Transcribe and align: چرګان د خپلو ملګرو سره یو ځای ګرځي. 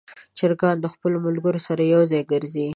چرګان 0.37 0.75
د 0.79 0.85
خپلو 0.93 1.17
ملګرو 1.25 1.59
سره 1.67 1.81
یو 1.93 2.01
ځای 2.11 2.21
ګرځي. 2.31 2.67